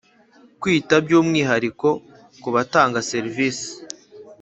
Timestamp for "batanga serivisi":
2.55-3.69